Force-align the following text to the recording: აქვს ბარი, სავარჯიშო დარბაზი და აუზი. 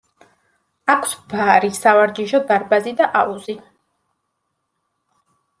აქვს 0.93 1.11
ბარი, 1.33 1.69
სავარჯიშო 1.79 2.41
დარბაზი 2.53 2.95
და 3.03 3.11
აუზი. 3.21 3.57